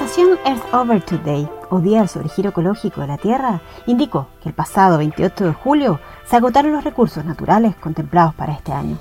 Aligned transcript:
Organización 0.00 0.38
Earth 0.46 0.74
Over 0.74 1.02
Today, 1.02 1.46
o 1.68 1.78
Día 1.78 1.98
del 1.98 2.08
Sobregiro 2.08 2.48
Ecológico 2.48 3.02
de 3.02 3.06
la 3.06 3.18
Tierra, 3.18 3.60
indicó 3.86 4.28
que 4.42 4.48
el 4.48 4.54
pasado 4.54 4.96
28 4.96 5.44
de 5.44 5.52
julio 5.52 6.00
se 6.24 6.36
agotaron 6.36 6.72
los 6.72 6.84
recursos 6.84 7.22
naturales 7.22 7.76
contemplados 7.76 8.34
para 8.34 8.54
este 8.54 8.72
año. 8.72 8.96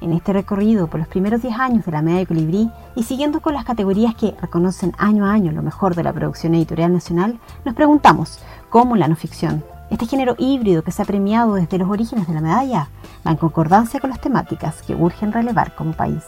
En 0.00 0.12
este 0.12 0.32
recorrido 0.32 0.86
por 0.86 1.00
los 1.00 1.08
primeros 1.08 1.42
10 1.42 1.58
años 1.58 1.84
de 1.84 1.90
la 1.90 2.02
Medalla 2.02 2.20
de 2.20 2.26
Colibrí 2.26 2.70
y 2.94 3.02
siguiendo 3.02 3.40
con 3.40 3.52
las 3.52 3.64
categorías 3.64 4.14
que 4.14 4.36
reconocen 4.40 4.92
año 4.96 5.26
a 5.26 5.32
año 5.32 5.50
lo 5.50 5.62
mejor 5.62 5.96
de 5.96 6.04
la 6.04 6.12
producción 6.12 6.54
editorial 6.54 6.92
nacional, 6.92 7.40
nos 7.64 7.74
preguntamos 7.74 8.38
cómo 8.70 8.94
la 8.94 9.08
no 9.08 9.16
ficción, 9.16 9.64
este 9.90 10.06
género 10.06 10.36
híbrido 10.38 10.84
que 10.84 10.92
se 10.92 11.02
ha 11.02 11.06
premiado 11.06 11.54
desde 11.54 11.78
los 11.78 11.90
orígenes 11.90 12.28
de 12.28 12.34
la 12.34 12.40
medalla, 12.40 12.90
va 13.26 13.32
en 13.32 13.38
concordancia 13.38 13.98
con 13.98 14.10
las 14.10 14.20
temáticas 14.20 14.82
que 14.82 14.94
urgen 14.94 15.32
relevar 15.32 15.74
como 15.74 15.94
país. 15.94 16.22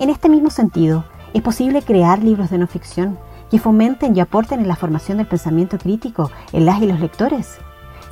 En 0.00 0.10
este 0.10 0.28
mismo 0.28 0.50
sentido, 0.50 1.04
es 1.34 1.42
posible 1.42 1.82
crear 1.82 2.22
libros 2.22 2.48
de 2.50 2.58
no 2.58 2.66
ficción 2.66 3.18
que 3.50 3.58
fomenten 3.58 4.16
y 4.16 4.20
aporten 4.20 4.60
en 4.60 4.68
la 4.68 4.76
formación 4.76 5.18
del 5.18 5.26
pensamiento 5.26 5.78
crítico 5.78 6.30
en 6.52 6.64
las 6.64 6.80
y 6.80 6.86
los 6.86 7.00
lectores. 7.00 7.58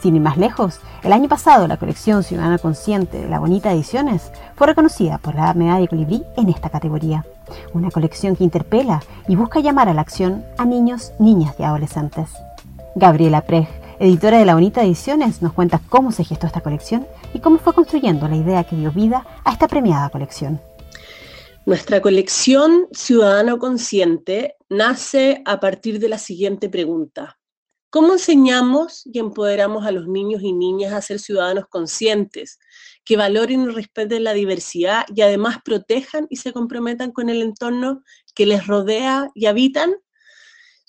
Sin 0.03 0.17
ir 0.17 0.23
más 0.23 0.37
lejos, 0.37 0.81
el 1.05 1.13
año 1.13 1.29
pasado 1.29 1.69
la 1.69 1.77
colección 1.77 2.25
Ciudadana 2.25 2.59
Consciente 2.59 3.19
de 3.19 3.29
la 3.29 3.39
Bonita 3.39 3.73
Ediciones 3.73 4.33
fue 4.57 4.67
reconocida 4.67 5.19
por 5.19 5.37
la 5.37 5.55
Medalla 5.55 5.81
de 5.81 5.89
Colibrí 5.89 6.25
en 6.37 6.49
esta 6.49 6.69
categoría. 6.69 7.25
Una 7.73 7.91
colección 7.93 8.35
que 8.35 8.43
interpela 8.43 9.01
y 9.29 9.37
busca 9.37 9.61
llamar 9.61 9.89
a 9.89 9.95
la 9.95 10.01
acción 10.01 10.45
a 10.59 10.65
niños, 10.65 11.13
niñas 11.21 11.55
y 11.61 11.63
adolescentes. 11.63 12.31
Gabriela 12.97 13.43
Prej, 13.43 13.69
editora 14.01 14.39
de 14.39 14.45
la 14.45 14.55
Bonita 14.55 14.83
Ediciones, 14.83 15.43
nos 15.43 15.53
cuenta 15.53 15.81
cómo 15.89 16.11
se 16.11 16.25
gestó 16.25 16.49
esta 16.49 16.61
colección 16.61 17.07
y 17.33 17.39
cómo 17.39 17.59
fue 17.59 17.73
construyendo 17.73 18.27
la 18.27 18.37
idea 18.37 18.65
que 18.65 18.75
dio 18.75 18.91
vida 18.91 19.25
a 19.45 19.53
esta 19.53 19.69
premiada 19.69 20.09
colección. 20.09 20.61
Nuestra 21.65 22.03
colección 22.03 22.89
Ciudadano 22.91 23.61
Consciente 23.61 24.57
nace 24.69 25.43
a 25.45 25.61
partir 25.61 26.01
de 26.01 26.09
la 26.09 26.19
siguiente 26.19 26.69
pregunta. 26.69 27.39
¿Cómo 27.89 28.15
enseñamos 28.15 29.03
y 29.07 29.21
empoderamos 29.21 29.87
a 29.87 29.93
los 29.93 30.09
niños 30.09 30.43
y 30.43 30.53
niñas 30.53 30.93
a 30.93 31.01
ser 31.01 31.21
ciudadanos 31.21 31.67
conscientes, 31.69 32.59
que 33.05 33.17
valoren 33.17 33.63
y 33.63 33.69
respeten 33.69 34.25
la 34.25 34.33
diversidad 34.33 35.05
y 35.15 35.21
además 35.21 35.59
protejan 35.65 36.27
y 36.31 36.37
se 36.37 36.53
comprometan 36.53 37.13
con 37.13 37.29
el 37.29 37.41
entorno 37.41 38.03
que 38.35 38.45
les 38.45 38.67
rodea 38.67 39.31
y 39.33 39.47
habitan? 39.47 39.95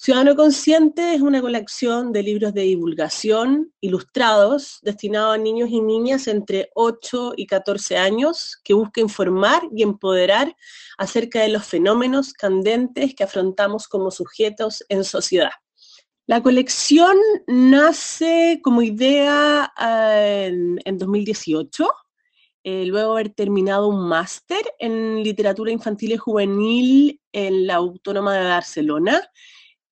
Ciudadano 0.04 0.36
Consciente 0.36 1.14
es 1.14 1.22
una 1.22 1.40
colección 1.40 2.12
de 2.12 2.24
libros 2.24 2.54
de 2.54 2.64
divulgación 2.64 3.72
ilustrados 3.80 4.80
destinados 4.82 5.34
a 5.34 5.38
niños 5.38 5.70
y 5.70 5.80
niñas 5.80 6.28
entre 6.28 6.70
8 6.76 7.36
y 7.38 7.48
14 7.48 7.96
años 7.96 8.60
que 8.66 8.74
busca 8.74 9.00
informar 9.00 9.62
y 9.74 9.82
empoderar 9.82 10.58
acerca 10.98 11.40
de 11.40 11.48
los 11.48 11.66
fenómenos 11.66 12.34
candentes 12.34 13.16
que 13.16 13.24
afrontamos 13.24 13.88
como 13.88 14.12
sujetos 14.12 14.84
en 14.90 15.06
sociedad. 15.06 15.52
La 16.28 16.44
colección 16.44 17.16
nace 17.48 18.60
como 18.62 18.82
idea 18.82 19.72
eh, 19.80 20.52
en, 20.84 20.98
2018, 20.98 21.90
eh, 22.66 22.86
luego 22.88 23.14
de 23.14 23.22
haber 23.22 23.34
terminado 23.34 23.88
un 23.88 24.06
máster 24.06 24.66
en 24.80 25.24
literatura 25.24 25.72
infantil 25.72 26.12
y 26.12 26.18
juvenil 26.18 27.22
en 27.32 27.68
la 27.68 27.76
Autónoma 27.76 28.36
de 28.36 28.44
Barcelona 28.44 29.30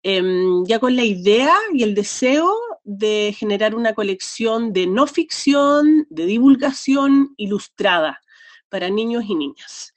Em, 0.03 0.65
ya 0.65 0.79
con 0.79 0.95
la 0.95 1.03
idea 1.03 1.53
y 1.73 1.83
el 1.83 1.93
deseo 1.93 2.57
de 2.83 3.35
generar 3.37 3.75
una 3.75 3.93
colección 3.93 4.73
de 4.73 4.87
no 4.87 5.05
ficción, 5.05 6.07
de 6.09 6.25
divulgación 6.25 7.35
ilustrada 7.37 8.19
para 8.69 8.89
niños 8.89 9.25
y 9.27 9.35
niñas. 9.35 9.93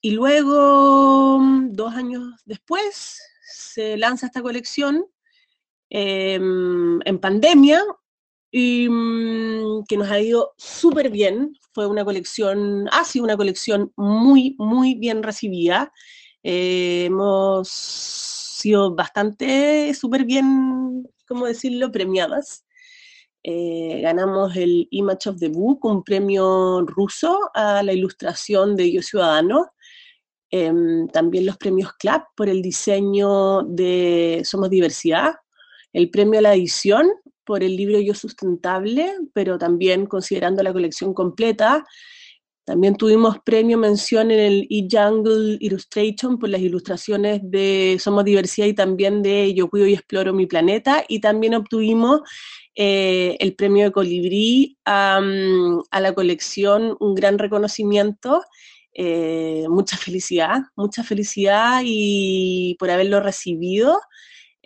Y 0.00 0.10
luego, 0.12 1.40
dos 1.70 1.94
años 1.94 2.42
después, 2.44 3.20
se 3.46 3.96
lanza 3.96 4.26
esta 4.26 4.42
colección 4.42 5.06
em, 5.90 7.00
en 7.04 7.18
pandemia 7.20 7.84
y 8.50 8.88
mm, 8.88 9.84
que 9.88 9.96
nos 9.96 10.10
ha 10.10 10.20
ido 10.20 10.54
súper 10.58 11.10
bien. 11.10 11.56
Fue 11.72 11.86
una 11.86 12.04
colección, 12.04 12.88
ha 12.92 13.04
sido 13.04 13.24
una 13.24 13.36
colección 13.36 13.92
muy, 13.96 14.56
muy 14.58 14.94
bien 14.96 15.22
recibida. 15.22 15.92
Eh, 16.42 17.04
hemos 17.06 18.43
sido 18.64 18.94
bastante, 18.94 19.92
súper 19.94 20.24
bien, 20.24 21.06
¿cómo 21.28 21.46
decirlo?, 21.46 21.92
premiadas. 21.92 22.64
Eh, 23.42 24.00
ganamos 24.00 24.56
el 24.56 24.88
Image 24.90 25.28
of 25.28 25.38
the 25.38 25.48
Book, 25.48 25.84
un 25.84 26.02
premio 26.02 26.80
ruso 26.86 27.50
a 27.52 27.82
la 27.82 27.92
ilustración 27.92 28.74
de 28.74 28.90
Yo 28.90 29.02
Ciudadano. 29.02 29.70
Em, 30.50 31.06
también 31.08 31.44
los 31.44 31.58
premios 31.58 31.92
CLAP 31.98 32.24
por 32.34 32.48
el 32.48 32.62
diseño 32.62 33.62
de 33.64 34.40
Somos 34.44 34.70
Diversidad. 34.70 35.34
El 35.92 36.08
premio 36.08 36.38
a 36.38 36.42
la 36.42 36.54
edición 36.54 37.06
por 37.44 37.62
el 37.62 37.76
libro 37.76 38.00
Yo 38.00 38.14
Sustentable, 38.14 39.14
pero 39.34 39.58
también 39.58 40.06
considerando 40.06 40.62
la 40.62 40.72
colección 40.72 41.12
completa, 41.12 41.84
también 42.64 42.96
tuvimos 42.96 43.38
premio 43.40 43.76
mención 43.76 44.30
en 44.30 44.40
el 44.40 44.66
e-Jungle 44.70 45.58
Illustration 45.60 46.38
por 46.38 46.48
las 46.48 46.62
ilustraciones 46.62 47.42
de 47.44 47.98
Somos 48.00 48.24
Diversidad 48.24 48.66
y 48.66 48.72
también 48.72 49.22
de 49.22 49.52
Yo 49.52 49.68
Cuido 49.68 49.86
y 49.86 49.92
Exploro 49.92 50.32
Mi 50.32 50.46
Planeta. 50.46 51.04
Y 51.06 51.20
también 51.20 51.54
obtuvimos 51.54 52.22
eh, 52.74 53.36
el 53.40 53.54
premio 53.54 53.84
de 53.84 53.92
Colibrí 53.92 54.78
a 54.86 55.20
la 55.92 56.14
colección, 56.14 56.96
un 57.00 57.14
gran 57.14 57.38
reconocimiento. 57.38 58.42
Eh, 58.94 59.66
mucha 59.68 59.98
felicidad, 59.98 60.62
mucha 60.74 61.02
felicidad 61.02 61.82
y 61.84 62.76
por 62.78 62.90
haberlo 62.90 63.20
recibido. 63.20 64.00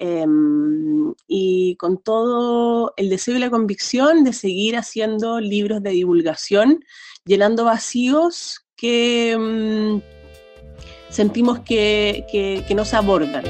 Em, 0.00 1.12
y 1.26 1.74
con 1.74 2.00
todo 2.00 2.94
el 2.96 3.10
deseo 3.10 3.34
y 3.34 3.40
la 3.40 3.50
convicción 3.50 4.22
de 4.22 4.32
seguir 4.32 4.76
haciendo 4.76 5.40
libros 5.40 5.82
de 5.82 5.90
divulgación 5.90 6.84
llenando 7.28 7.64
vacíos 7.64 8.66
que 8.74 9.36
mm, 9.38 11.12
sentimos 11.12 11.60
que, 11.60 12.24
que, 12.66 12.74
no 12.74 12.86
se 12.86 12.96
abordan. 12.96 13.44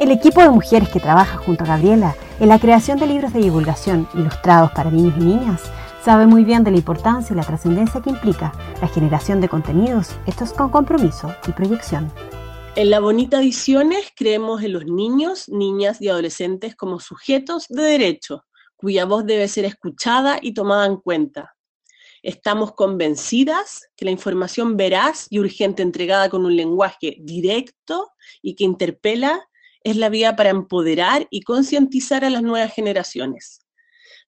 El 0.00 0.10
equipo 0.10 0.40
de 0.40 0.48
mujeres 0.48 0.88
que 0.88 1.00
trabaja 1.00 1.36
junto 1.36 1.64
a 1.64 1.66
Gabriela 1.66 2.16
en 2.40 2.48
la 2.48 2.58
creación 2.58 2.98
de 2.98 3.06
libros 3.06 3.34
de 3.34 3.40
divulgación 3.40 4.08
ilustrados 4.14 4.72
para 4.72 4.90
niños 4.90 5.14
y 5.18 5.24
niñas 5.24 5.60
sabe 6.02 6.26
muy 6.26 6.44
bien 6.44 6.64
de 6.64 6.70
la 6.70 6.78
importancia 6.78 7.34
y 7.34 7.36
la 7.36 7.44
trascendencia 7.44 8.00
que 8.00 8.10
implica 8.10 8.52
la 8.80 8.88
generación 8.88 9.40
de 9.42 9.50
contenidos 9.50 10.16
estos 10.26 10.52
con 10.54 10.70
compromiso 10.70 11.32
y 11.46 11.52
proyección. 11.52 12.10
En 12.74 12.88
la 12.88 13.00
Bonita 13.00 13.38
Ediciones 13.38 14.10
creemos 14.16 14.62
en 14.62 14.72
los 14.72 14.86
niños, 14.86 15.50
niñas 15.50 16.00
y 16.00 16.08
adolescentes 16.08 16.74
como 16.74 17.00
sujetos 17.00 17.66
de 17.68 17.82
derecho, 17.82 18.46
cuya 18.76 19.04
voz 19.04 19.26
debe 19.26 19.46
ser 19.46 19.66
escuchada 19.66 20.38
y 20.40 20.54
tomada 20.54 20.86
en 20.86 20.96
cuenta, 20.96 21.51
Estamos 22.22 22.72
convencidas 22.72 23.88
que 23.96 24.04
la 24.04 24.12
información 24.12 24.76
veraz 24.76 25.26
y 25.28 25.40
urgente 25.40 25.82
entregada 25.82 26.28
con 26.28 26.44
un 26.44 26.54
lenguaje 26.54 27.16
directo 27.20 28.12
y 28.40 28.54
que 28.54 28.64
interpela 28.64 29.48
es 29.82 29.96
la 29.96 30.08
vía 30.08 30.36
para 30.36 30.50
empoderar 30.50 31.26
y 31.30 31.42
concientizar 31.42 32.24
a 32.24 32.30
las 32.30 32.42
nuevas 32.42 32.72
generaciones. 32.72 33.62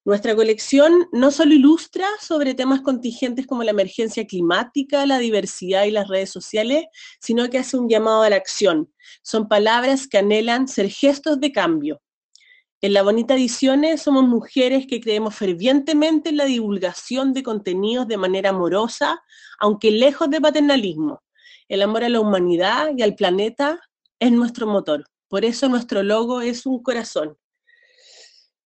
Nuestra 0.03 0.35
colección 0.35 1.07
no 1.13 1.31
solo 1.31 1.53
ilustra 1.53 2.05
sobre 2.21 2.53
temas 2.53 2.81
contingentes 2.81 3.47
como 3.47 3.63
la 3.63 3.71
emergencia 3.71 4.27
climática, 4.27 5.05
la 5.07 5.17
diversidad 5.17 5.85
y 5.85 5.91
las 5.91 6.07
redes 6.07 6.29
sociales, 6.29 6.85
sino 7.19 7.49
que 7.49 7.57
hace 7.57 7.77
un 7.77 7.89
llamado 7.89 8.21
a 8.21 8.29
la 8.29 8.35
acción. 8.35 8.93
Son 9.23 9.47
palabras 9.47 10.07
que 10.07 10.19
anhelan 10.19 10.67
ser 10.67 10.89
gestos 10.89 11.39
de 11.39 11.51
cambio, 11.51 12.01
en 12.85 12.93
La 12.93 13.01
Bonita 13.01 13.33
Ediciones 13.33 14.03
somos 14.03 14.25
mujeres 14.25 14.85
que 14.85 15.01
creemos 15.01 15.33
fervientemente 15.33 16.29
en 16.29 16.37
la 16.37 16.45
divulgación 16.45 17.33
de 17.33 17.41
contenidos 17.41 18.07
de 18.07 18.17
manera 18.17 18.51
amorosa, 18.51 19.23
aunque 19.59 19.89
lejos 19.89 20.29
de 20.29 20.39
paternalismo. 20.39 21.23
El 21.67 21.81
amor 21.81 22.03
a 22.03 22.09
la 22.09 22.19
humanidad 22.19 22.91
y 22.95 23.01
al 23.01 23.15
planeta 23.15 23.79
es 24.19 24.31
nuestro 24.31 24.67
motor. 24.67 25.03
Por 25.27 25.45
eso 25.45 25.67
nuestro 25.67 26.03
logo 26.03 26.41
es 26.41 26.67
un 26.67 26.83
corazón. 26.83 27.35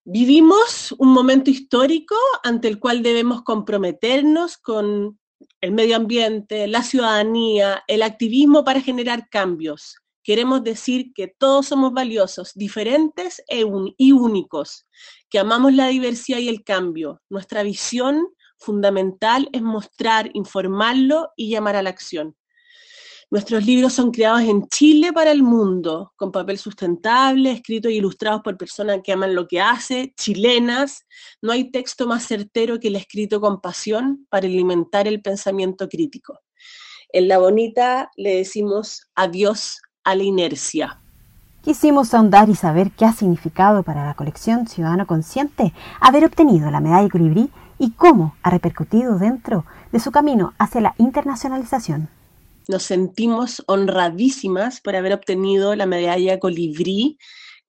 Vivimos 0.05 0.93
un 0.99 1.11
momento 1.13 1.49
histórico 1.51 2.17
ante 2.43 2.67
el 2.67 2.81
cual 2.81 3.05
debemos 3.05 3.43
comprometernos 3.43 4.57
con 4.57 5.17
el 5.61 5.71
medio 5.71 5.95
ambiente, 5.95 6.67
la 6.67 6.83
ciudadanía, 6.83 7.85
el 7.87 8.03
activismo 8.03 8.65
para 8.65 8.81
generar 8.81 9.29
cambios. 9.29 9.95
Queremos 10.29 10.63
decir 10.63 11.15
que 11.15 11.27
todos 11.27 11.69
somos 11.69 11.95
valiosos, 11.95 12.53
diferentes 12.55 13.43
e 13.49 13.65
y 13.97 14.13
únicos, 14.13 14.87
que 15.31 15.39
amamos 15.39 15.73
la 15.73 15.89
diversidad 15.89 16.37
y 16.37 16.51
el 16.51 16.65
cambio. 16.65 17.23
Nuestra 17.31 17.63
visión 17.63 18.29
fundamental 18.59 19.49
es 19.55 19.63
mostrar, 19.63 20.29
informarlo 20.35 21.31
y 21.35 21.49
llamar 21.49 21.77
a 21.77 21.83
la 21.83 21.89
acción. 21.89 22.37
Nuestros 23.31 23.65
libros 23.65 23.95
son 23.95 24.11
creados 24.11 24.43
en 24.43 24.69
Chile 24.69 25.15
para 25.15 25.31
el 25.31 25.43
mundo, 25.43 26.13
con 26.15 26.31
papel 26.31 26.59
sustentable, 26.59 27.51
escritos 27.51 27.91
y 27.91 27.97
ilustrados 27.97 28.43
por 28.43 28.59
personas 28.59 29.01
que 29.03 29.13
aman 29.13 29.35
lo 29.35 29.49
que 29.49 29.63
hace, 29.63 30.13
chilenas. 30.15 31.07
No 31.41 31.53
hay 31.53 31.71
texto 31.71 32.07
más 32.07 32.27
certero 32.27 32.79
que 32.79 32.89
el 32.89 32.97
escrito 32.97 33.41
con 33.41 33.63
pasión 33.63 34.27
para 34.29 34.47
alimentar 34.47 35.09
el 35.09 35.23
pensamiento 35.23 35.89
crítico. 35.89 36.39
En 37.15 37.29
La 37.29 37.39
Bonita 37.39 38.11
le 38.17 38.37
decimos 38.37 39.09
adiós 39.15 39.81
a 40.09 40.15
la 40.15 40.23
inercia. 40.23 40.99
Quisimos 41.63 42.15
ahondar 42.15 42.49
y 42.49 42.55
saber 42.55 42.93
qué 42.93 43.05
ha 43.05 43.13
significado 43.13 43.83
para 43.83 44.07
la 44.07 44.15
colección 44.15 44.67
Ciudadano 44.67 45.07
Consciente 45.07 45.75
haber 46.01 46.25
obtenido 46.25 46.71
la 46.71 46.81
medalla 46.81 47.11
Colibrí 47.11 47.51
y 47.79 47.91
cómo 47.91 48.35
ha 48.43 48.49
repercutido 48.49 49.19
dentro 49.19 49.67
de 49.93 50.01
su 50.01 50.11
camino 50.11 50.55
hacia 50.59 50.81
la 50.81 50.95
internacionalización. 50.97 52.09
Nos 52.69 52.85
sentimos 52.85 53.63
honradísimas 53.67 54.81
por 54.81 54.97
haber 54.97 55.13
obtenido 55.13 55.77
la 55.77 55.85
medalla 55.85 56.39
Colibrí 56.39 57.19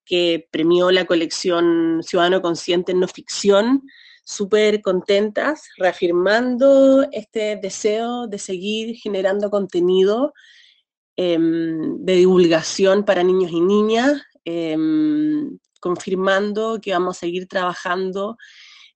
que 0.06 0.48
premió 0.50 0.92
la 0.92 1.04
colección 1.04 2.02
Ciudadano 2.04 2.42
Consciente 2.42 2.94
en 2.94 3.02
no 3.02 3.08
ficción, 3.10 3.84
súper 4.24 4.82
contentas, 4.82 5.68
reafirmando 5.78 7.06
este 7.12 7.60
deseo 7.62 8.28
de 8.28 8.40
seguir 8.40 8.96
generando 8.96 9.50
contenido 9.50 10.34
de 11.22 12.16
divulgación 12.16 13.04
para 13.04 13.24
niños 13.24 13.52
y 13.52 13.60
niñas, 13.60 14.22
em, 14.46 15.60
confirmando 15.82 16.80
que 16.82 16.94
vamos 16.94 17.18
a 17.18 17.20
seguir 17.20 17.48
trabajando 17.48 18.38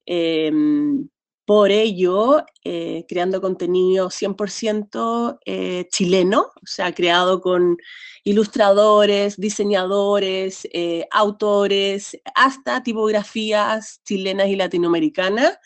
em, 0.05 1.07
por 1.45 1.71
ello, 1.71 2.45
eh, 2.63 3.05
creando 3.07 3.41
contenido 3.41 4.09
100% 4.09 5.39
eh, 5.45 5.87
chileno, 5.91 6.51
o 6.55 6.65
sea, 6.65 6.93
creado 6.93 7.41
con 7.41 7.77
ilustradores, 8.23 9.37
diseñadores, 9.37 10.67
eh, 10.71 11.05
autores, 11.11 12.17
hasta 12.35 12.81
tipografías 12.83 14.01
chilenas 14.05 14.47
y 14.47 14.55
latinoamericanas. 14.55 15.57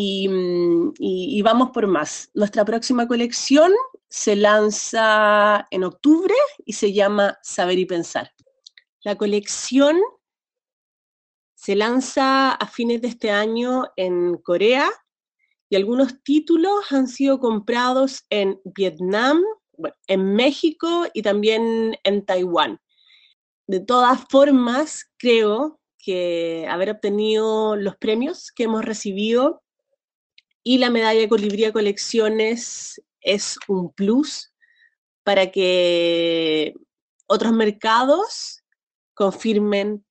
Y, 0.00 1.42
vamos 1.42 1.70
por 1.70 1.88
más. 1.88 2.30
Nuestra 2.32 2.64
próxima 2.64 3.08
colección 3.08 3.72
se 4.08 4.36
lanza 4.36 5.66
en 5.72 5.82
octubre 5.82 6.34
y 6.64 6.74
se 6.74 6.92
llama 6.92 7.36
Saber 7.42 7.80
y 7.80 7.84
Pensar. 7.84 8.30
La 9.02 9.16
colección 9.16 10.00
se 11.56 11.74
lanza 11.74 12.52
a 12.52 12.66
fines 12.68 13.02
de 13.02 13.08
este 13.08 13.32
año 13.32 13.86
en 13.96 14.36
Corea 14.36 14.88
y 15.68 15.74
algunos 15.74 16.22
títulos 16.22 16.92
han 16.92 17.08
sido 17.08 17.40
comprados 17.40 18.22
en 18.30 18.60
Vietnam, 18.64 19.42
en 20.06 20.34
México 20.34 21.06
y 21.12 21.22
también 21.22 21.96
en 22.04 22.24
Taiwán. 22.24 22.80
De 23.66 23.80
todas 23.80 24.20
formas, 24.30 25.10
creo 25.18 25.80
que 25.98 26.68
haber 26.70 26.90
obtenido 26.90 27.74
los 27.74 27.96
premios 27.96 28.52
que 28.52 28.62
hemos 28.62 28.84
recibido 28.84 29.60
y 30.68 30.76
la 30.76 30.90
medalla 30.90 31.26
Colibría 31.30 31.72
Colecciones 31.72 33.00
es 33.22 33.58
un 33.68 33.90
plus 33.90 34.52
para 35.24 35.50
que 35.50 36.74
otros 37.26 37.54
mercados 37.54 38.62
confirmen 39.14 40.04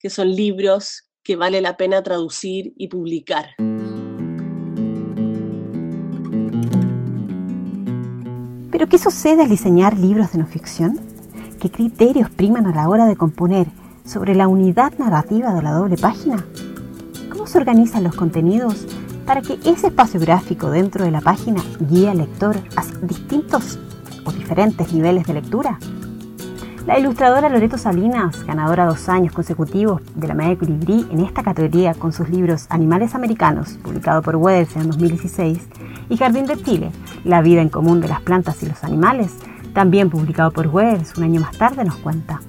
que 0.00 0.10
son 0.10 0.34
libros 0.34 1.08
que 1.22 1.36
vale 1.36 1.60
la 1.60 1.76
pena 1.76 2.02
traducir 2.02 2.72
y 2.76 2.88
publicar. 2.88 3.50
¿Pero 8.72 8.88
qué 8.88 8.98
sucede 8.98 9.44
al 9.44 9.48
diseñar 9.48 9.96
libros 9.96 10.32
de 10.32 10.38
no 10.38 10.46
ficción? 10.48 10.98
¿Qué 11.60 11.70
criterios 11.70 12.30
priman 12.30 12.66
a 12.66 12.74
la 12.74 12.88
hora 12.88 13.06
de 13.06 13.14
componer 13.14 13.68
sobre 14.04 14.34
la 14.34 14.48
unidad 14.48 14.92
narrativa 14.98 15.54
de 15.54 15.62
la 15.62 15.70
doble 15.70 15.96
página? 15.96 16.44
¿Cómo 17.30 17.46
se 17.46 17.58
organizan 17.58 18.02
los 18.02 18.16
contenidos 18.16 18.88
para 19.30 19.42
que 19.42 19.60
ese 19.64 19.86
espacio 19.86 20.18
gráfico 20.18 20.72
dentro 20.72 21.04
de 21.04 21.12
la 21.12 21.20
página 21.20 21.62
guíe 21.78 22.10
al 22.10 22.18
lector 22.18 22.56
a 22.74 22.84
distintos 23.06 23.78
o 24.24 24.32
diferentes 24.32 24.92
niveles 24.92 25.24
de 25.24 25.34
lectura? 25.34 25.78
La 26.84 26.98
ilustradora 26.98 27.48
Loreto 27.48 27.78
Salinas, 27.78 28.44
ganadora 28.44 28.86
dos 28.86 29.08
años 29.08 29.32
consecutivos 29.32 30.02
de 30.16 30.26
la 30.26 30.34
medalla 30.34 30.58
Colibrí 30.58 31.06
en 31.12 31.20
esta 31.20 31.44
categoría 31.44 31.94
con 31.94 32.12
sus 32.12 32.28
libros 32.28 32.66
Animales 32.70 33.14
Americanos, 33.14 33.78
publicado 33.84 34.20
por 34.20 34.34
Wells 34.34 34.74
en 34.74 34.88
2016, 34.88 35.60
y 36.08 36.16
Jardín 36.16 36.46
de 36.46 36.60
Chile, 36.60 36.90
La 37.22 37.40
vida 37.40 37.62
en 37.62 37.68
común 37.68 38.00
de 38.00 38.08
las 38.08 38.22
plantas 38.22 38.60
y 38.64 38.66
los 38.66 38.82
animales, 38.82 39.30
también 39.74 40.10
publicado 40.10 40.50
por 40.50 40.66
Wells 40.66 41.16
un 41.16 41.22
año 41.22 41.40
más 41.40 41.56
tarde, 41.56 41.84
nos 41.84 41.98
cuenta. 41.98 42.40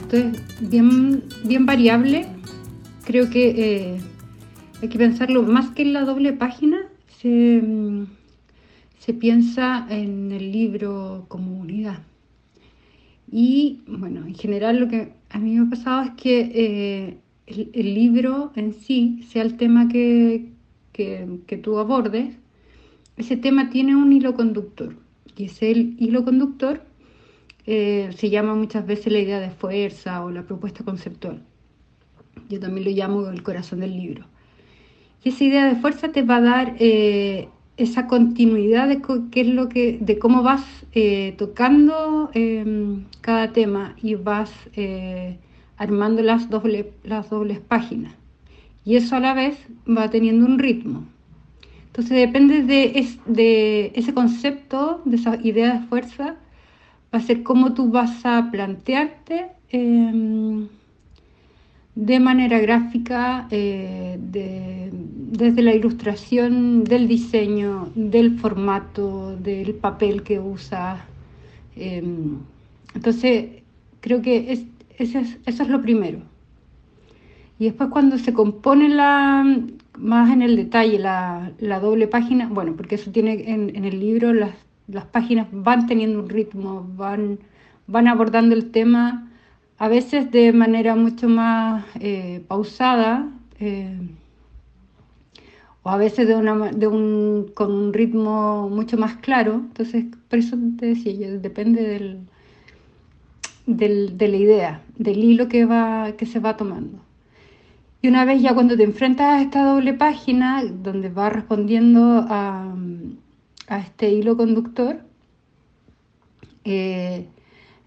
Esto 0.00 0.16
es 0.16 0.68
bien, 0.68 1.22
bien 1.44 1.66
variable. 1.66 2.26
Creo 3.04 3.30
que 3.30 3.94
eh, 3.94 4.00
hay 4.80 4.88
que 4.88 4.98
pensarlo 4.98 5.42
más 5.42 5.70
que 5.70 5.82
en 5.82 5.92
la 5.92 6.04
doble 6.04 6.32
página. 6.32 6.78
Se, 7.18 7.62
mm, 7.62 8.06
se 8.98 9.14
piensa 9.14 9.86
en 9.90 10.32
el 10.32 10.52
libro 10.52 11.26
como 11.28 11.58
unidad 11.58 12.00
y 13.32 13.82
bueno, 13.86 14.26
en 14.26 14.34
general 14.34 14.80
lo 14.80 14.88
que 14.88 15.12
a 15.30 15.38
mí 15.38 15.54
me 15.54 15.66
ha 15.66 15.70
pasado 15.70 16.02
es 16.02 16.10
que 16.12 16.40
eh, 16.52 17.18
el, 17.46 17.94
libro 17.94 18.52
en 18.56 18.74
sí, 18.74 19.24
sea 19.28 19.42
el 19.42 19.56
tema 19.56 19.88
que, 19.88 20.48
que, 20.92 21.56
tú 21.62 21.78
abordes, 21.78 22.34
ese 23.16 23.36
tema 23.36 23.70
tiene 23.70 23.94
un 23.94 24.12
hilo 24.12 24.34
conductor. 24.34 24.96
Y 25.36 25.44
ese 25.44 25.70
hilo 25.70 26.24
conductor 26.24 26.82
eh, 27.66 28.10
se 28.16 28.30
llama 28.30 28.54
muchas 28.54 28.86
veces 28.86 29.12
la 29.12 29.20
idea 29.20 29.40
de 29.40 29.50
fuerza 29.50 30.24
o 30.24 30.30
la 30.30 30.42
propuesta 30.42 30.84
conceptual. 30.84 31.42
Yo 32.48 32.58
también 32.58 32.84
lo 32.84 32.90
llamo 32.90 33.28
el 33.28 33.42
corazón 33.42 33.80
del 33.80 33.96
libro. 33.96 34.26
Esa 35.24 35.44
idea 35.44 35.66
de 35.66 35.76
fuerza 35.76 36.12
te 36.12 36.22
va 36.22 36.36
a 36.36 36.40
dar 36.40 36.76
eh, 36.78 37.48
esa 37.76 38.06
continuidad 38.06 38.88
de 38.88 39.02
qué 39.30 39.42
es 39.42 39.46
lo 39.48 39.68
que, 39.68 39.98
de 40.00 40.18
cómo 40.18 40.42
vas 40.42 40.64
eh, 40.92 41.34
tocando 41.36 42.30
em, 42.32 43.04
cada 43.20 43.52
tema 43.52 43.94
y 44.02 44.14
vas 44.14 44.50
eh, 44.74 45.36
armando 45.76 46.22
las, 46.22 46.48
doble, 46.48 46.92
las 47.04 47.28
dobles 47.28 47.60
páginas. 47.60 48.14
Y 48.84 48.96
eso 48.96 49.16
a 49.16 49.20
la 49.20 49.34
vez 49.34 49.58
va 49.86 50.08
teniendo 50.08 50.46
un 50.46 50.58
ritmo. 50.58 51.04
Entonces 51.86 52.16
depende 52.16 52.62
de, 52.62 53.06
de 53.26 53.92
ese 53.94 54.14
concepto, 54.14 55.02
de 55.04 55.16
esa 55.16 55.36
idea 55.42 55.74
de 55.74 55.86
fuerza, 55.86 56.36
va 57.12 57.18
a 57.18 57.20
ser 57.20 57.42
cómo 57.42 57.74
tú 57.74 57.90
vas 57.90 58.24
a 58.24 58.50
plantearte 58.50 59.48
em, 59.70 60.68
de 62.00 62.18
manera 62.18 62.58
gráfica, 62.60 63.46
eh, 63.50 64.18
desde 64.22 65.62
la 65.62 65.74
ilustración, 65.74 66.82
del 66.82 67.06
diseño, 67.06 67.90
del 67.94 68.38
formato, 68.38 69.36
del 69.36 69.74
papel 69.74 70.22
que 70.22 70.40
usa. 70.40 71.04
Em, 71.76 72.38
entonces, 72.94 73.62
creo 74.00 74.22
que 74.22 74.50
es, 74.50 74.64
eso, 74.96 75.18
es, 75.44 75.68
lo 75.68 75.82
primero. 75.82 76.20
Y 77.58 77.64
después 77.66 77.90
cuando 77.90 78.16
se 78.16 78.32
compone 78.32 78.88
la, 78.88 79.44
más 79.98 80.30
en 80.30 80.40
el 80.40 80.56
detalle 80.56 80.98
la, 80.98 81.52
doble 81.82 82.06
página, 82.06 82.48
bueno, 82.48 82.72
porque 82.76 82.94
eso 82.94 83.10
tiene 83.10 83.44
en, 83.52 83.84
el 83.84 84.00
libro, 84.00 84.32
las, 84.32 84.54
las, 84.88 85.04
páginas 85.04 85.48
van 85.52 85.86
teniendo 85.86 86.18
un 86.18 86.30
ritmo, 86.30 86.88
van, 86.96 87.38
van 87.86 88.08
abordando 88.08 88.54
el 88.54 88.70
tema 88.70 89.29
a 89.80 89.88
veces 89.88 90.30
de 90.30 90.52
manera 90.52 90.94
mucho 90.94 91.26
más 91.26 91.86
eh, 92.00 92.44
pausada 92.46 93.30
eh, 93.58 93.98
o 95.82 95.88
a 95.88 95.96
veces 95.96 96.28
de, 96.28 96.34
una, 96.34 96.70
de 96.70 96.86
un, 96.86 97.50
con 97.54 97.72
un 97.72 97.92
ritmo 97.94 98.68
mucho 98.68 98.98
más 98.98 99.16
claro. 99.16 99.54
Entonces, 99.54 100.04
por 100.28 100.38
eso 100.38 100.58
te 100.78 100.84
decía 100.84 101.30
depende 101.30 101.82
del, 101.82 102.20
del, 103.64 104.18
de 104.18 104.28
la 104.28 104.36
idea, 104.36 104.82
del 104.98 105.24
hilo 105.24 105.48
que, 105.48 105.64
va, 105.64 106.12
que 106.12 106.26
se 106.26 106.40
va 106.40 106.58
tomando. 106.58 106.98
Y 108.02 108.08
una 108.08 108.26
vez 108.26 108.42
ya 108.42 108.52
cuando 108.52 108.76
te 108.76 108.82
enfrentas 108.82 109.28
a 109.28 109.40
esta 109.40 109.64
doble 109.64 109.94
página, 109.94 110.62
donde 110.62 111.08
va 111.08 111.30
respondiendo 111.30 112.26
a, 112.28 112.74
a 113.66 113.78
este 113.78 114.10
hilo 114.10 114.36
conductor, 114.36 115.00
eh, 116.64 117.26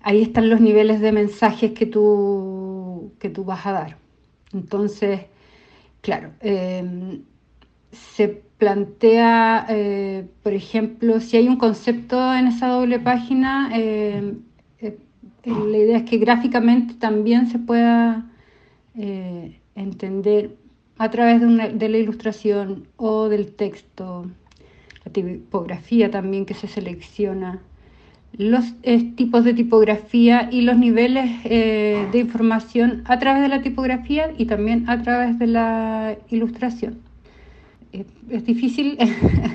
ahí 0.03 0.21
están 0.21 0.49
los 0.49 0.61
niveles 0.61 1.01
de 1.01 1.11
mensajes 1.11 1.71
que 1.71 1.85
tú, 1.85 3.13
que 3.19 3.29
tú 3.29 3.43
vas 3.45 3.65
a 3.65 3.71
dar. 3.71 3.97
Entonces, 4.53 5.21
claro, 6.01 6.31
em, 6.41 7.23
se 7.91 8.27
plantea, 8.57 9.65
eh, 9.69 10.27
por 10.43 10.53
ejemplo, 10.53 11.19
si 11.19 11.37
hay 11.37 11.47
un 11.47 11.57
concepto 11.57 12.33
en 12.35 12.47
esa 12.47 12.67
doble 12.69 12.99
página, 12.99 13.71
eh, 13.75 14.35
la 15.45 15.77
idea 15.77 15.97
es 15.97 16.09
que 16.09 16.17
gráficamente 16.17 16.93
también 16.95 17.47
se 17.47 17.59
pueda 17.59 18.25
entender 19.75 20.55
a 20.97 21.09
través 21.09 21.41
de, 21.41 21.89
la 21.89 21.97
ilustración 21.97 22.87
o 22.97 23.27
del 23.29 23.53
texto, 23.55 24.25
la 25.03 25.11
tipografía 25.11 26.11
también 26.11 26.45
que 26.45 26.53
se 26.53 26.67
selecciona, 26.67 27.61
los 28.37 28.73
tipos 29.15 29.43
de 29.43 29.53
tipografía 29.53 30.49
y 30.51 30.61
los 30.61 30.77
niveles 30.77 31.39
eh, 31.43 32.07
de 32.11 32.19
información 32.19 33.03
a 33.05 33.19
través 33.19 33.43
de 33.43 33.47
la 33.47 33.61
tipografía 33.61 34.31
y 34.37 34.45
también 34.45 34.89
a 34.89 35.01
través 35.01 35.37
de 35.37 35.47
la 35.47 36.17
ilustración. 36.29 36.99
es 37.91 38.45
difícil 38.45 38.97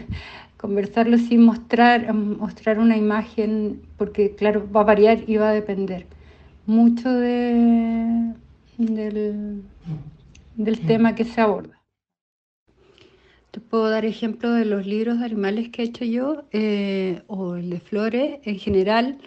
conversarlo 0.59 1.19
sin 1.19 1.45
mostrar, 1.45 2.13
mostrar 2.13 2.79
una 2.79 2.97
imagen 2.97 3.81
porque 3.97 4.35
claro, 4.35 4.69
va 4.71 4.83
a 4.83 4.85
variar 4.85 5.25
y 5.27 5.37
va 5.37 5.51
a 5.51 5.53
depender 5.53 6.07
mucho 6.67 7.11
de, 7.11 8.35
del, 8.77 9.63
del 10.57 10.81
tema 10.81 11.15
que 11.15 11.25
se 11.25 11.41
aborda. 11.41 11.78
Puedo 13.61 13.91
dar 13.91 14.05
ejemplo 14.05 14.53
de 14.53 14.65
los 14.65 14.87
libros 14.87 15.19
de 15.19 15.25
animales 15.25 15.69
que 15.71 15.83
he 15.83 15.85
hecho 15.87 16.05
yo 16.05 16.45
eh, 16.53 17.23
o 17.27 17.57
el 17.57 17.71
de 17.71 17.81
flores. 17.81 18.41
En 18.45 18.59
general, 18.59 19.19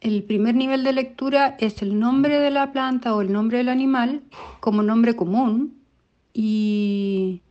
el 0.00 0.22
primer 0.22 0.54
nivel 0.54 0.84
de 0.84 0.92
lectura 0.92 1.56
es 1.58 1.82
el 1.82 1.98
nombre 1.98 2.38
de 2.38 2.50
la 2.50 2.72
planta 2.72 3.14
o 3.14 3.20
el 3.20 3.32
nombre 3.32 3.58
del 3.58 3.68
animal 3.68 4.22
como 4.60 4.82
nombre 4.82 5.16
común 5.16 5.76
y, 6.32 7.42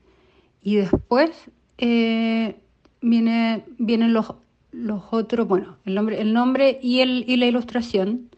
después 0.64 1.32
eh, 1.78 2.56
viene, 3.02 3.66
vienen 3.78 4.14
los, 4.14 4.34
los 4.72 5.04
otros, 5.12 5.48
bueno, 5.48 5.78
el 5.86 5.96
nombre, 5.96 6.22
el 6.22 6.34
nombre 6.34 6.80
y, 6.82 7.02
el, 7.02 7.26
y 7.28 7.38
la 7.38 7.48
ilustración 7.48 8.30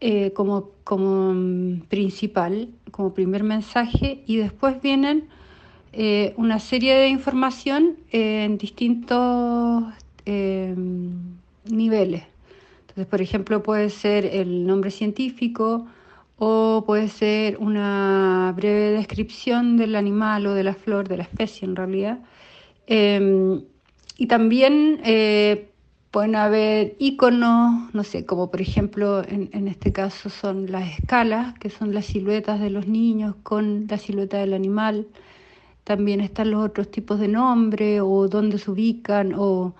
eh, 0.00 0.32
como, 0.32 0.70
como 0.82 1.34
mm, 1.34 1.82
principal, 1.88 2.70
como 2.90 3.12
primer 3.12 3.42
mensaje, 3.42 4.24
y 4.26 4.36
después 4.36 4.80
vienen 4.80 5.28
eh, 5.92 6.34
una 6.36 6.58
serie 6.58 6.94
de 6.94 7.08
información 7.08 7.96
en 8.10 8.58
distintos 8.58 9.84
eh, 10.26 10.74
niveles. 11.64 12.24
Entonces, 12.80 13.06
por 13.06 13.22
ejemplo, 13.22 13.62
puede 13.62 13.90
ser 13.90 14.26
el 14.26 14.66
nombre 14.66 14.90
científico 14.90 15.86
o 16.38 16.84
puede 16.86 17.08
ser 17.08 17.58
una 17.58 18.52
breve 18.56 18.92
descripción 18.92 19.76
del 19.76 19.94
animal 19.96 20.46
o 20.46 20.54
de 20.54 20.64
la 20.64 20.74
flor, 20.74 21.08
de 21.08 21.18
la 21.18 21.22
especie 21.24 21.66
en 21.66 21.76
realidad. 21.76 22.18
Em, 22.86 23.62
y 24.16 24.26
también 24.26 25.00
Pueden 26.10 26.34
haber 26.34 26.96
iconos, 26.98 27.94
no 27.94 28.02
sé, 28.02 28.26
como 28.26 28.50
por 28.50 28.60
ejemplo 28.60 29.22
en, 29.22 29.68
este 29.68 29.92
caso 29.92 30.28
son 30.28 30.72
las 30.72 30.98
escalas, 30.98 31.56
que 31.60 31.70
son 31.70 31.94
las 31.94 32.06
siluetas 32.06 32.58
de 32.58 32.68
los 32.68 32.88
niños 32.88 33.36
con 33.44 33.86
la 33.88 33.96
silueta 33.96 34.38
del 34.38 34.54
animal. 34.54 35.06
También 35.84 36.20
están 36.20 36.50
los 36.50 36.64
otros 36.64 36.90
tipos 36.90 37.18
de 37.20 37.28
nombre 37.28 38.00
o 38.00 38.28
dónde 38.28 38.58
se 38.58 38.70
ubican 38.70 39.34
o, 39.36 39.74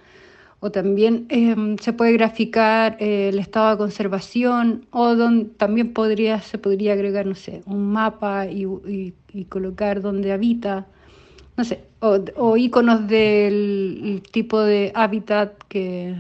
también 0.73 1.27
em, 1.31 1.79
se 1.79 1.93
puede 1.93 2.13
graficar 2.13 2.97
eh, 3.01 3.31
el 3.31 3.39
estado 3.39 3.71
de 3.71 3.79
conservación 3.79 4.87
o 4.91 5.17
también 5.57 5.95
podría, 5.95 6.41
se 6.41 6.59
podría 6.59 6.93
agregar, 6.93 7.25
no 7.25 7.35
sé, 7.35 7.63
un 7.67 7.91
mapa 7.93 8.47
y, 8.47 8.67
y 9.33 9.45
colocar 9.45 10.03
dónde 10.03 10.33
habita 10.33 10.87
no 11.61 11.65
sé, 11.65 11.85
o, 12.01 12.57
iconos 12.57 13.07
del 13.07 14.23
tipo 14.33 14.61
de 14.63 14.93
hábitat 14.95 15.53
que, 15.69 16.17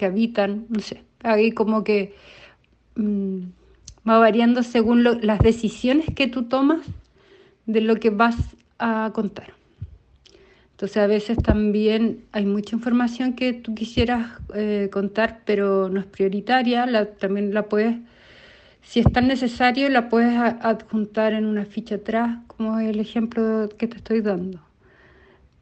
habitan, 0.00 0.66
no 0.68 0.78
sé, 0.78 1.02
ahí 1.24 1.50
como 1.50 1.82
que 1.82 2.14
mm, 2.94 3.40
va 4.08 4.18
variando 4.18 4.62
según 4.62 5.02
las 5.02 5.40
decisiones 5.40 6.06
que 6.14 6.28
tú 6.28 6.44
tomas 6.44 6.86
de 7.66 7.80
lo 7.80 7.96
que 7.96 8.10
vas 8.10 8.36
a 8.80 9.12
contar. 9.12 9.52
Entonces 10.72 10.96
a 10.96 11.06
veces 11.06 11.36
también 11.36 12.24
hay 12.32 12.46
mucha 12.46 12.74
información 12.74 13.34
que 13.34 13.52
tú 13.52 13.74
quisieras 13.74 14.30
eh, 14.54 14.88
contar, 14.90 15.42
pero 15.44 15.90
no 15.90 16.00
es 16.00 16.06
prioritaria, 16.06 16.88
también 17.18 17.52
la 17.52 17.64
puedes, 17.68 17.98
si 18.80 19.00
es 19.00 19.12
tan 19.12 19.28
necesario, 19.28 19.90
la 19.90 20.08
puedes 20.08 20.34
adjuntar 20.38 21.34
en 21.34 21.44
una 21.44 21.66
ficha 21.66 21.96
atrás 21.96 22.38
como 22.46 22.78
el 22.80 22.98
ejemplo 22.98 23.68
que 23.76 23.88
te 23.88 23.98
estoy 23.98 24.22
dando. 24.22 24.58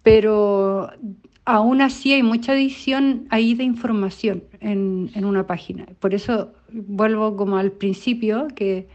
Pero 0.04 0.92
aún 1.44 1.80
así 1.80 2.12
hay 2.12 2.22
mucha 2.22 2.52
adición 2.52 3.26
ahí 3.30 3.54
de 3.54 3.64
información 3.64 4.44
en, 4.60 5.10
una 5.24 5.48
página. 5.48 5.86
Por 5.98 6.14
eso 6.14 6.52
vuelvo 6.70 7.36
como 7.36 7.56
al 7.56 7.72
principio, 7.72 8.46
que 8.54 8.86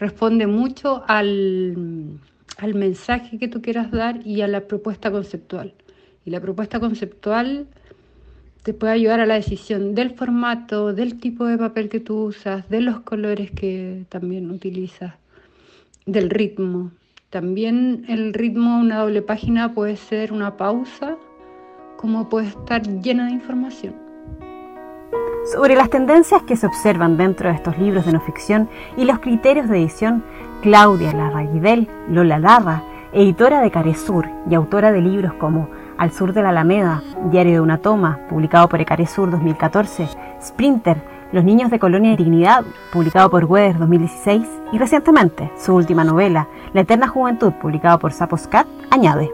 responde 0.00 0.46
mucho 0.48 1.04
al, 1.06 2.18
al 2.60 2.74
mensaje 2.74 3.38
que 3.38 3.48
tú 3.48 3.62
quieras 3.62 3.90
dar 3.90 4.26
y 4.26 4.42
a 4.42 4.48
la 4.48 4.62
propuesta 4.62 5.10
conceptual. 5.10 5.72
Y 6.24 6.30
la 6.30 6.40
propuesta 6.40 6.78
conceptual 6.78 7.66
te 8.62 8.74
puede 8.74 8.92
ayudar 8.92 9.20
a 9.20 9.26
la 9.26 9.34
decisión 9.34 9.94
del 9.94 10.10
formato, 10.10 10.92
del 10.92 11.18
tipo 11.18 11.46
de 11.46 11.56
papel 11.56 11.88
que 11.88 12.00
tú 12.00 12.24
usas, 12.24 12.68
de 12.68 12.82
los 12.82 13.00
colores 13.00 13.50
que 13.50 14.04
también 14.10 14.50
utilizas, 14.50 15.14
del 16.04 16.28
ritmo. 16.28 16.90
También 17.30 18.04
el 18.08 18.34
ritmo, 18.34 18.78
una 18.78 18.98
doble 18.98 19.22
página 19.22 19.72
puede 19.72 19.96
ser 19.96 20.32
una 20.32 20.56
pausa, 20.56 21.16
como 21.96 22.28
puede 22.28 22.48
estar 22.48 22.82
llena 23.00 23.26
de 23.26 23.32
información. 23.32 23.94
Sobre 25.52 25.74
las 25.74 25.88
tendencias 25.88 26.42
que 26.42 26.56
se 26.56 26.66
observan 26.66 27.16
dentro 27.16 27.48
de 27.48 27.54
estos 27.54 27.78
libros 27.78 28.04
de 28.04 28.12
no 28.12 28.20
ficción 28.20 28.68
y 28.98 29.04
los 29.04 29.20
criterios 29.20 29.68
de 29.70 29.78
edición, 29.78 30.22
Claudia 30.62 31.12
Larraguidel, 31.12 31.88
Lola 32.10 32.38
Larra, 32.38 32.82
editora 33.12 33.62
de 33.62 33.70
Caresur 33.70 34.28
y 34.48 34.54
autora 34.54 34.92
de 34.92 35.00
libros 35.00 35.32
como 35.34 35.70
Al 35.96 36.12
sur 36.12 36.34
de 36.34 36.42
la 36.42 36.50
Alameda, 36.50 37.02
Diario 37.30 37.54
de 37.54 37.60
una 37.60 37.78
toma, 37.78 38.20
publicado 38.28 38.68
por 38.68 38.80
Ecaresur 38.80 39.30
2014, 39.30 40.08
Sprinter, 40.42 41.02
los 41.32 41.44
niños 41.44 41.70
de 41.70 41.78
Colonia 41.78 42.10
de 42.10 42.18
Dignidad, 42.18 42.64
publicado 42.92 43.30
por 43.30 43.46
Weather 43.46 43.78
2016, 43.78 44.42
y 44.72 44.78
recientemente 44.78 45.50
su 45.58 45.74
última 45.74 46.04
novela, 46.04 46.46
La 46.74 46.82
Eterna 46.82 47.08
Juventud, 47.08 47.52
publicado 47.54 47.98
por 47.98 48.12
Sapos 48.12 48.46
Cat, 48.46 48.66
añade. 48.90 49.30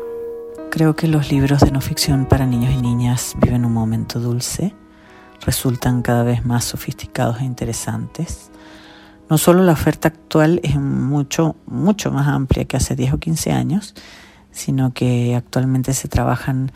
Creo 0.71 0.95
que 0.95 1.09
los 1.09 1.33
libros 1.33 1.61
de 1.61 1.73
no 1.73 1.80
ficción 1.80 2.26
para 2.26 2.47
niños 2.47 2.73
y 2.73 2.80
niñas 2.80 3.35
viven 3.40 3.64
un 3.64 3.73
momento 3.73 4.21
dulce, 4.21 4.75
resultan 5.45 6.02
cada 6.02 6.23
vez 6.23 6.47
más 6.47 6.64
sofisticados 6.64 7.40
e 7.40 7.45
interesantes. 7.45 8.50
No 9.28 9.38
solo 9.38 9.64
la 9.64 9.73
oferta 9.73 10.09
actual 10.09 10.61
es 10.62 10.76
mucho, 10.76 11.56
mucho 11.66 12.12
más 12.12 12.28
amplia 12.28 12.64
que 12.64 12.76
hace 12.76 12.95
10 12.95 13.14
o 13.14 13.18
15 13.18 13.52
años, 13.52 13.95
sino 14.50 14.92
que 14.92 15.35
actualmente 15.35 15.92
se 15.95 16.09
trabajan 16.09 16.71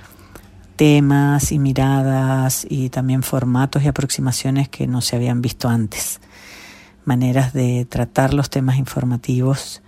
temas 0.76 1.52
y 1.52 1.58
miradas 1.58 2.66
y 2.68 2.88
también 2.88 3.22
formatos 3.22 3.82
y 3.82 3.88
aproximaciones 3.88 4.68
que 4.68 4.86
no 4.86 5.00
se 5.02 5.14
habían 5.14 5.42
visto 5.42 5.68
antes, 5.68 6.20
maneras 7.04 7.52
de 7.52 7.84
tratar 7.84 8.32
los 8.32 8.48
temas 8.48 8.78
informativos 8.78 9.82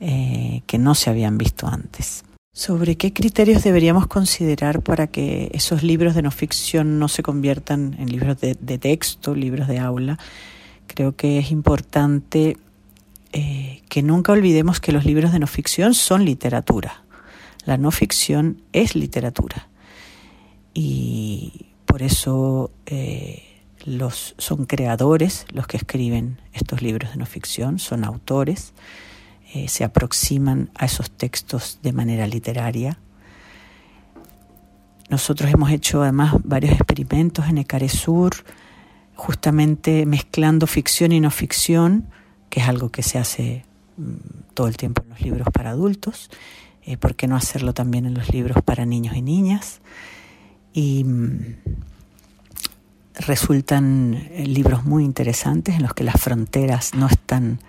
eh, 0.00 0.62
que 0.66 0.78
no 0.78 0.94
se 0.94 1.10
habían 1.10 1.36
visto 1.36 1.66
antes. 1.66 2.24
¿Sobre 2.54 2.96
qué 2.96 3.12
criterios 3.12 3.62
deberíamos 3.62 4.06
considerar 4.06 4.82
para 4.82 5.06
que 5.06 5.50
esos 5.52 5.82
libros 5.82 6.14
de 6.14 6.22
no 6.22 6.30
ficción 6.30 6.98
no 6.98 7.08
se 7.08 7.22
conviertan 7.22 7.94
en 7.98 8.10
libros 8.10 8.40
de, 8.40 8.54
texto, 8.78 9.34
libros 9.34 9.68
de 9.68 9.78
aula? 9.78 10.18
Creo 10.92 11.14
que 11.14 11.38
es 11.38 11.52
importante 11.52 12.56
eh, 13.32 13.82
que 13.88 14.02
nunca 14.02 14.32
olvidemos 14.32 14.80
que 14.80 14.90
los 14.90 15.04
libros 15.04 15.30
de 15.30 15.38
no 15.38 15.46
ficción 15.46 15.94
son 15.94 16.24
literatura. 16.24 17.04
La 17.64 17.76
no 17.76 17.92
ficción 17.92 18.60
es 18.72 18.96
literatura 18.96 19.68
y 20.74 21.66
por 21.86 22.02
eso 22.02 22.72
eh, 22.86 23.44
son 24.36 24.66
creadores 24.66 25.46
los 25.52 25.68
que 25.68 25.76
escriben 25.76 26.40
estos 26.52 26.82
libros 26.82 27.12
de 27.12 27.18
no 27.18 27.26
ficción, 27.26 27.78
son 27.78 28.04
autores, 28.04 28.72
eh, 29.54 29.68
se 29.68 29.84
aproximan 29.84 30.70
a 30.74 30.86
esos 30.86 31.08
textos 31.12 31.78
de 31.84 31.92
manera 31.92 32.26
literaria. 32.26 32.98
Nosotros 35.08 35.52
hemos 35.52 35.70
hecho 35.70 36.02
además 36.02 36.34
varios 36.42 36.72
experimentos 36.72 37.48
en 37.48 37.58
Ecaresur, 37.58 38.32
justamente 39.20 40.06
mezclando 40.06 40.66
ficción 40.66 41.12
y 41.12 41.20
no 41.20 41.30
ficción, 41.30 42.06
que 42.48 42.60
es 42.60 42.68
algo 42.68 42.88
que 42.90 43.02
se 43.02 43.18
hace 43.18 43.64
mm, 43.96 44.54
todo 44.54 44.66
el 44.66 44.76
tiempo 44.76 45.02
en 45.02 45.10
los 45.10 45.20
libros 45.20 45.48
para 45.52 45.70
adultos, 45.70 46.30
eh, 46.84 46.96
¿por 46.96 47.14
qué 47.14 47.26
no 47.26 47.36
hacerlo 47.36 47.74
también 47.74 48.06
en 48.06 48.14
los 48.14 48.32
libros 48.32 48.62
para 48.64 48.86
niños 48.86 49.14
y 49.16 49.22
niñas? 49.22 49.80
y 50.72 51.04
mm, 51.04 51.56
resultan 53.14 54.14
eh, 54.30 54.46
libros 54.46 54.84
muy 54.84 55.04
interesantes 55.04 55.76
en 55.76 55.82
los 55.82 55.94
que 55.94 56.04
las 56.04 56.20
fronteras 56.20 56.94
no 56.94 57.06
están 57.06 57.60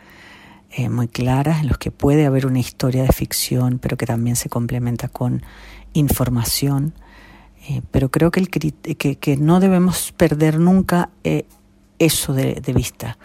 eh, 0.71 0.89
muy 0.89 1.07
claras 1.07 1.61
en 1.61 1.67
los 1.67 1.77
que 1.77 1.91
puede 1.91 2.25
haber 2.25 2.45
una 2.45 2.59
historia 2.59 3.03
de 3.03 3.11
ficción, 3.11 3.79
pero 3.79 3.97
que 3.97 4.05
también 4.05 4.35
se 4.35 4.49
complementa 4.49 5.07
con 5.09 5.43
información. 5.93 6.93
Eh, 7.69 7.81
pero 7.91 8.09
creo 8.09 8.31
que, 8.31 8.39
el, 8.39 8.49
que, 8.49 9.15
que, 9.17 9.37
no 9.37 9.59
debemos 9.59 10.11
perder 10.13 10.59
nunca 10.59 11.09
eh, 11.23 11.45
eso 11.99 12.33
de, 12.33 12.55
de 12.55 12.73
vista, 12.73 13.17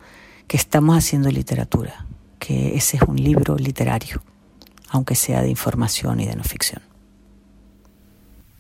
que 0.46 0.58
estamos 0.58 0.96
haciendo 0.96 1.30
literatura, 1.30 2.04
que 2.38 2.76
ese 2.76 2.98
es 2.98 3.02
un 3.02 3.16
libro 3.16 3.56
literario, 3.56 4.22
aunque 4.90 5.14
sea 5.14 5.40
de 5.40 5.48
información 5.48 6.20
y 6.20 6.26
de 6.26 6.36
no 6.36 6.44
ficción. 6.44 6.82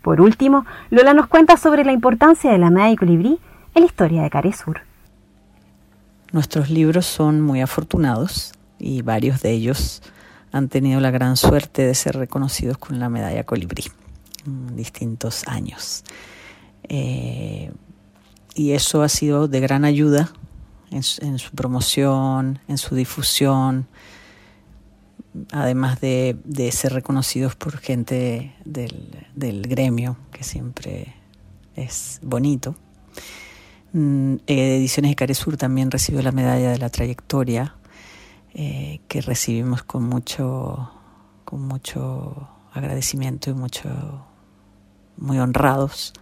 Por 0.00 0.20
último, 0.22 0.64
Lola 0.90 1.12
nos 1.12 1.26
cuenta 1.26 1.56
sobre 1.58 1.84
la 1.84 1.92
importancia 1.92 2.50
de 2.50 2.58
la 2.58 2.70
medalla 2.70 2.92
y 2.92 2.96
colibrí 2.96 3.38
en 3.74 3.82
la 3.82 3.86
historia 3.86 4.22
de 4.22 4.30
Caresur. 4.30 4.80
Nuestros 6.32 6.70
libros 6.70 7.04
son 7.04 7.42
muy 7.42 7.60
afortunados 7.60 8.54
y 8.78 9.02
varios 9.02 9.42
de 9.42 9.50
ellos 9.50 10.02
han 10.52 10.68
tenido 10.68 11.00
la 11.00 11.10
gran 11.10 11.36
suerte 11.36 11.82
de 11.82 11.94
ser 11.94 12.16
reconocidos 12.16 12.78
con 12.78 12.98
la 12.98 13.10
medalla 13.10 13.44
colibrí 13.44 13.84
distintos 14.46 15.46
años. 15.46 16.04
Eh, 16.88 17.72
y 18.54 18.72
eso 18.72 19.02
ha 19.02 19.08
sido 19.08 19.48
de 19.48 19.60
gran 19.60 19.84
ayuda 19.84 20.32
en 20.90 21.02
su, 21.02 21.50
promoción, 21.50 22.60
en 22.68 22.78
su 22.78 22.94
difusión, 22.94 23.86
además 25.52 26.00
de, 26.00 26.70
ser 26.72 26.92
reconocidos 26.92 27.54
por 27.54 27.78
gente 27.78 28.54
del, 28.64 29.62
gremio, 29.68 30.16
que 30.32 30.44
siempre 30.44 31.14
es 31.74 32.20
bonito. 32.22 32.76
Mm, 33.92 34.36
Ediciones 34.46 35.10
de 35.10 35.16
Caresur 35.16 35.56
también 35.56 35.90
recibió 35.90 36.22
la 36.22 36.32
medalla 36.32 36.70
de 36.70 36.78
la 36.78 36.88
trayectoria 36.88 37.76
eh, 38.54 39.00
que 39.08 39.20
recibimos 39.20 39.82
con 39.82 40.04
mucho, 40.04 40.90
con 41.44 41.62
mucho 41.62 42.48
agradecimiento 42.72 43.50
y 43.50 43.54
mucho, 43.54 44.26
muy 45.18 45.38
honrados. 45.38 46.12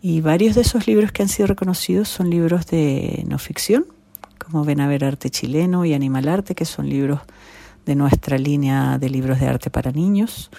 Y 0.00 0.20
varios 0.20 0.54
de 0.54 0.60
esos 0.60 0.86
libros 0.86 1.12
que 1.12 1.22
han 1.22 1.28
sido 1.28 1.48
reconocidos 1.48 2.08
son 2.08 2.30
libros 2.30 2.66
de 2.66 3.24
no 3.26 3.38
ficción, 3.38 3.86
como 4.38 4.64
Ven 4.64 4.80
a 4.80 4.88
ver 4.88 5.04
arte 5.04 5.30
chileno 5.30 5.84
y 5.84 5.94
Animal 5.94 6.28
Arte, 6.28 6.54
que 6.54 6.64
son 6.64 6.88
libros 6.88 7.20
de 7.84 7.94
nuestra 7.94 8.38
línea 8.38 8.98
de 8.98 9.10
libros 9.10 9.40
de 9.40 9.48
arte 9.48 9.70
para 9.70 9.90
niños, 9.90 10.50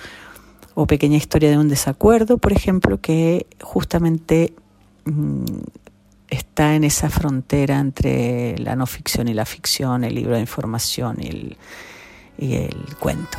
o 0.73 0.87
Pequeña 0.87 1.17
Historia 1.17 1.49
de 1.49 1.57
un 1.57 1.69
Desacuerdo, 1.69 2.37
por 2.37 2.51
ejemplo, 2.51 2.99
que 2.99 3.47
justamente 3.61 4.53
mm, 5.05 5.45
está 6.29 6.75
en 6.75 6.83
esa 6.83 7.09
frontera 7.09 7.79
entre 7.79 8.57
la 8.59 8.75
no 8.75 8.85
ficción 8.85 9.27
y 9.27 9.33
la 9.33 9.45
ficción, 9.45 10.03
el 10.03 10.15
libro 10.15 10.35
de 10.35 10.41
información 10.41 11.17
y 11.19 11.27
el, 11.27 11.57
y 12.37 12.55
el 12.55 12.95
cuento. 12.99 13.37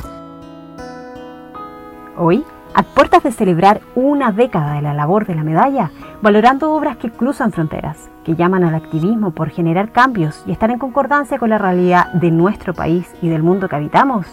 Hoy, 2.17 2.43
a 2.73 2.83
puertas 2.83 3.23
de 3.23 3.31
celebrar 3.31 3.81
una 3.95 4.31
década 4.31 4.73
de 4.75 4.81
la 4.81 4.93
labor 4.93 5.25
de 5.25 5.35
la 5.35 5.43
medalla, 5.43 5.91
valorando 6.21 6.73
obras 6.73 6.97
que 6.97 7.09
cruzan 7.09 7.51
fronteras, 7.51 8.09
que 8.23 8.35
llaman 8.35 8.63
al 8.63 8.75
activismo 8.75 9.31
por 9.31 9.49
generar 9.49 9.91
cambios 9.91 10.43
y 10.45 10.51
estar 10.51 10.71
en 10.71 10.79
concordancia 10.79 11.37
con 11.37 11.49
la 11.49 11.57
realidad 11.57 12.11
de 12.13 12.31
nuestro 12.31 12.73
país 12.73 13.13
y 13.21 13.29
del 13.29 13.43
mundo 13.43 13.67
que 13.67 13.75
habitamos, 13.75 14.27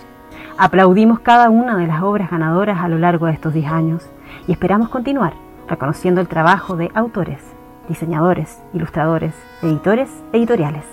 aplaudimos 0.56 1.20
cada 1.20 1.50
una 1.50 1.76
de 1.76 1.86
las 1.86 2.02
obras 2.02 2.30
ganadoras 2.30 2.78
a 2.80 2.88
lo 2.88 2.98
largo 2.98 3.26
de 3.26 3.32
estos 3.32 3.54
10 3.54 3.66
años 3.70 4.10
y 4.46 4.52
esperamos 4.52 4.88
continuar 4.88 5.32
reconociendo 5.68 6.20
el 6.20 6.28
trabajo 6.28 6.76
de 6.76 6.90
autores, 6.94 7.42
diseñadores, 7.88 8.62
ilustradores, 8.72 9.34
editores, 9.62 10.10
editoriales. 10.32 10.84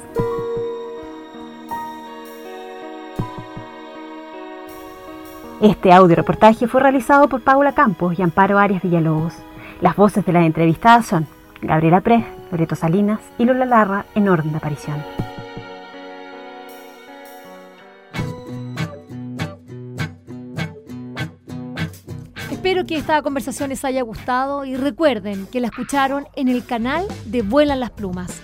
Este 5.65 5.91
audio 5.91 6.15
reportaje 6.15 6.67
fue 6.67 6.79
realizado 6.79 7.27
por 7.27 7.41
Paula 7.41 7.73
Campos 7.73 8.19
y 8.19 8.21
Amparo 8.21 8.59
Arias 8.59 8.83
Villalobos. 8.83 9.33
Las 9.81 9.95
voces 9.95 10.23
de 10.23 10.31
las 10.31 10.45
entrevistadas 10.45 11.07
son 11.07 11.25
Gabriela 11.59 12.01
Pres, 12.01 12.23
Loreto 12.51 12.75
Salinas 12.75 13.19
y 13.39 13.45
Lola 13.45 13.65
Larra 13.65 14.05
en 14.13 14.29
orden 14.29 14.51
de 14.51 14.57
aparición. 14.57 15.03
Espero 22.51 22.85
que 22.85 22.97
esta 22.97 23.19
conversación 23.23 23.69
les 23.69 23.83
haya 23.85 24.03
gustado 24.03 24.65
y 24.65 24.75
recuerden 24.75 25.47
que 25.47 25.61
la 25.61 25.69
escucharon 25.69 26.27
en 26.35 26.47
el 26.47 26.63
canal 26.63 27.07
de 27.25 27.41
Vuelan 27.41 27.79
las 27.79 27.89
Plumas. 27.89 28.43